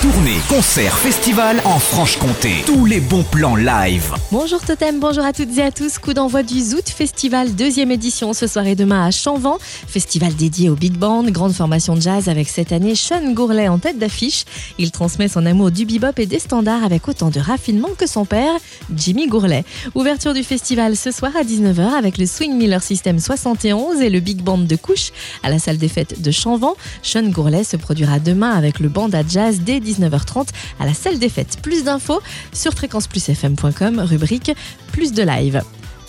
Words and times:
Tournée, 0.00 0.36
concert, 0.48 0.96
festival 0.96 1.60
en 1.64 1.80
Franche-Comté. 1.80 2.62
Tous 2.66 2.86
les 2.86 3.00
bons 3.00 3.24
plans 3.24 3.56
live. 3.56 4.14
Bonjour 4.30 4.60
Totem, 4.60 5.00
bonjour 5.00 5.24
à 5.24 5.32
toutes 5.32 5.58
et 5.58 5.62
à 5.62 5.72
tous. 5.72 5.98
Coup 5.98 6.14
d'envoi 6.14 6.44
du 6.44 6.60
Zoot 6.60 6.88
Festival, 6.88 7.56
deuxième 7.56 7.90
édition 7.90 8.32
ce 8.32 8.46
soir 8.46 8.64
et 8.68 8.76
demain 8.76 9.04
à 9.04 9.10
Chanvan. 9.10 9.58
Festival 9.60 10.36
dédié 10.36 10.70
au 10.70 10.76
Big 10.76 10.92
Band, 10.92 11.24
grande 11.24 11.52
formation 11.52 11.96
de 11.96 12.00
jazz 12.00 12.28
avec 12.28 12.48
cette 12.48 12.70
année 12.70 12.94
Sean 12.94 13.32
Gourlet 13.32 13.66
en 13.66 13.80
tête 13.80 13.98
d'affiche. 13.98 14.44
Il 14.78 14.92
transmet 14.92 15.26
son 15.26 15.44
amour 15.44 15.72
du 15.72 15.84
bebop 15.84 16.16
et 16.18 16.26
des 16.26 16.38
standards 16.38 16.84
avec 16.84 17.08
autant 17.08 17.30
de 17.30 17.40
raffinement 17.40 17.90
que 17.98 18.06
son 18.06 18.24
père, 18.24 18.52
Jimmy 18.94 19.26
Gourlet. 19.26 19.64
Ouverture 19.96 20.32
du 20.32 20.44
festival 20.44 20.94
ce 20.94 21.10
soir 21.10 21.32
à 21.36 21.42
19h 21.42 21.94
avec 21.98 22.18
le 22.18 22.26
Swing 22.26 22.56
Miller 22.56 22.84
System 22.84 23.18
71 23.18 24.00
et 24.00 24.10
le 24.10 24.20
Big 24.20 24.42
Band 24.42 24.58
de 24.58 24.76
couche 24.76 25.10
à 25.42 25.50
la 25.50 25.58
salle 25.58 25.78
des 25.78 25.88
fêtes 25.88 26.22
de 26.22 26.30
Chanvan. 26.30 26.76
Sean 27.02 27.28
Gourlet 27.30 27.64
se 27.64 27.76
produira 27.76 28.20
demain 28.20 28.52
avec 28.52 28.78
le 28.78 28.88
band 28.88 29.10
à 29.12 29.26
jazz 29.26 29.60
dès 29.60 29.80
19h30 29.88 30.48
à 30.80 30.86
la 30.86 30.94
salle 30.94 31.18
des 31.18 31.28
fêtes. 31.28 31.58
Plus 31.62 31.84
d'infos 31.84 32.20
sur 32.52 32.72
fréquenceplusfm.com, 32.72 34.00
rubrique 34.00 34.52
Plus 34.92 35.12
de 35.12 35.22
live. 35.22 35.62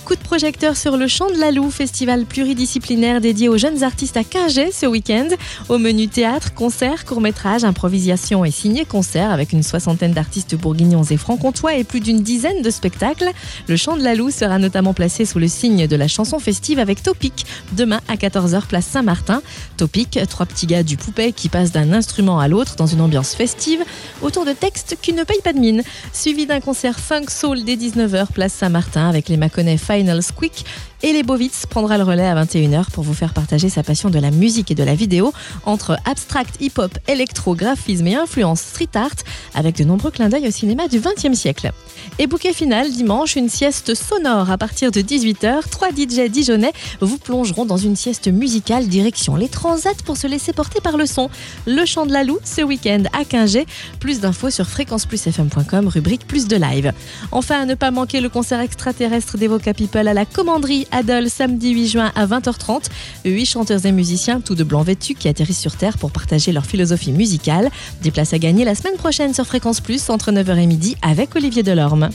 Coup 0.10 0.16
de 0.16 0.22
projecteur 0.22 0.76
sur 0.76 0.98
le 0.98 1.08
Chant 1.08 1.30
de 1.30 1.38
la 1.38 1.52
Loue, 1.52 1.70
festival 1.70 2.26
pluridisciplinaire 2.26 3.22
dédié 3.22 3.48
aux 3.48 3.60
jeunes 3.60 3.84
artistes 3.84 4.18
à 4.18 4.24
Quinget 4.24 4.72
ce 4.72 4.88
week-end. 4.88 5.28
Au 5.68 5.78
menu 5.78 6.08
théâtre, 6.08 6.56
concert, 6.56 7.06
court-métrage, 7.06 7.64
improvisation 7.64 8.44
et 8.44 8.50
signé-concert 8.50 9.30
avec 9.30 9.54
une 9.54 9.62
soixantaine 9.62 10.14
d'artistes 10.14 10.56
bourguignons 10.56 11.04
et 11.04 11.18
franc-comtois 11.18 11.76
et 11.76 11.84
plus 11.84 12.00
d'une 12.00 12.24
dizaine 12.24 12.64
de 12.64 12.72
spectacles. 12.72 13.30
Le 13.68 13.76
Chant 13.76 13.98
de 13.98 14.02
la 14.02 14.16
Loue 14.16 14.32
sera 14.32 14.58
notamment 14.58 14.96
placé 14.96 15.26
sous 15.26 15.38
le 15.38 15.48
signe 15.48 15.86
de 15.86 15.96
la 15.96 16.08
chanson 16.08 16.40
festive 16.40 16.80
avec 16.80 17.04
Topic, 17.04 17.46
demain 17.74 18.02
à 18.08 18.16
14h 18.16 18.66
place 18.66 18.88
Saint-Martin. 18.88 19.44
Topic, 19.78 20.20
trois 20.28 20.48
petits 20.48 20.66
gars 20.66 20.82
du 20.82 20.98
poupée 20.98 21.34
qui 21.34 21.50
passent 21.50 21.72
d'un 21.72 21.94
instrument 21.94 22.40
à 22.40 22.48
l'autre 22.48 22.78
dans 22.78 22.88
une 22.88 23.02
ambiance 23.02 23.36
festive 23.36 23.84
autour 24.24 24.46
de 24.46 24.54
textes 24.54 24.98
qui 25.00 25.14
ne 25.14 25.24
payent 25.24 25.44
pas 25.44 25.54
de 25.54 25.60
mine. 25.60 25.84
Suivi 26.14 26.48
d'un 26.48 26.62
concert 26.62 27.00
funk 27.00 27.26
soul 27.30 27.64
dès 27.64 27.76
19h 27.76 28.32
place 28.34 28.54
Saint-Martin 28.54 29.08
avec 29.08 29.30
les 29.30 29.38
Mâconnais 29.38 29.78
Final 30.00 30.24
Squeak 30.24 30.64
et 31.02 31.14
les 31.14 31.24
Bovitz 31.24 31.66
prendra 31.66 31.98
le 31.98 32.04
relais 32.04 32.28
à 32.28 32.36
21h 32.44 32.92
pour 32.92 33.04
vous 33.04 33.14
faire 33.14 33.34
partager 33.34 33.70
sa 33.70 33.84
passion 33.84 34.10
de 34.10 34.20
la 34.20 34.32
musique 34.32 34.72
et 34.72 34.76
de 34.76 34.84
la 34.84 34.96
vidéo 34.96 35.34
entre 35.66 35.98
abstract, 36.06 36.62
hip-hop, 36.62 36.98
électro, 37.08 37.56
graphisme 37.56 38.08
et 38.08 38.16
influence 38.16 38.62
street 38.62 38.90
art 38.96 39.16
avec 39.56 39.78
de 39.78 39.84
nombreux 39.86 40.12
clins 40.12 40.30
d'œil 40.30 40.48
au 40.48 40.52
cinéma 40.52 40.88
du 40.88 41.00
XXe 41.00 41.38
siècle. 41.38 41.72
Et 42.18 42.28
bouquet 42.28 42.54
final, 42.54 42.92
dimanche, 42.92 43.36
une 43.36 43.50
sieste 43.50 43.96
sonore 43.96 44.52
à 44.52 44.58
partir 44.58 44.92
de 44.92 45.02
18h. 45.02 45.70
Trois 45.70 45.90
DJ 45.90 46.30
dijonnais 46.30 46.74
vous 47.00 47.18
plongeront 47.18 47.66
dans 47.66 47.78
une 47.78 47.96
sieste 47.96 48.28
musicale 48.28 48.88
direction 48.88 49.36
les 49.36 49.48
transats 49.48 49.90
pour 50.06 50.18
se 50.18 50.28
laisser 50.28 50.52
porter 50.52 50.82
par 50.82 50.98
le 50.98 51.06
son. 51.06 51.30
Le 51.66 51.86
chant 51.86 52.06
de 52.06 52.14
la 52.14 52.24
Loue 52.24 52.40
ce 52.44 52.62
week-end 52.62 53.04
à 53.14 53.24
15G. 53.24 53.66
Plus 54.00 54.20
d'infos 54.20 54.50
sur 54.50 54.68
fréquenceplusfm.com, 54.68 55.88
rubrique 55.88 56.28
plus 56.28 56.48
de 56.48 56.58
live. 56.58 56.92
Enfin, 57.32 57.62
à 57.62 57.66
ne 57.66 57.76
pas 57.76 57.92
manquer 57.92 58.20
le 58.20 58.30
concert 58.30 58.60
extraterrestre 58.60 59.38
d'Evoca 59.38 59.74
People 59.90 60.08
à 60.08 60.14
la 60.14 60.26
commanderie 60.26 60.88
Adol 60.92 61.30
samedi 61.30 61.72
8 61.72 61.88
juin 61.88 62.12
à 62.16 62.26
20h30. 62.26 62.86
Huit 63.26 63.46
chanteurs 63.46 63.86
et 63.86 63.92
musiciens, 63.92 64.40
tout 64.40 64.56
de 64.56 64.64
blanc 64.64 64.84
vêtus, 64.84 65.16
qui 65.16 65.28
atterrissent 65.28 65.60
sur 65.60 65.76
Terre 65.76 65.98
pour 65.98 66.12
partager 66.12 66.52
leur 66.52 66.66
philosophie 66.66 67.12
musicale. 67.12 67.70
Des 68.02 68.12
places 68.12 68.34
à 68.34 68.40
gagner 68.40 68.66
la 68.66 68.76
semaine 68.76 68.96
prochaine 68.96 69.34
sur 69.34 69.46
Fréquence 69.46 69.82
Plus 69.82 70.10
entre 70.10 70.32
9h 70.32 70.58
et 70.58 70.68
midi 70.68 70.96
avec 71.02 71.36
Olivier 71.36 71.64
Delorme. 71.64 72.10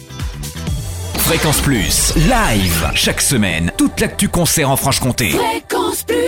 Fréquence 1.19 1.61
Plus. 1.61 2.15
Live. 2.17 2.91
Chaque 2.95 3.21
semaine. 3.21 3.73
Toute 3.77 4.01
l'actu 4.01 4.29
concert 4.29 4.71
en 4.71 4.77
Franche-Comté. 4.77 5.31
Fréquence 5.31 6.05
Plus 6.05 6.24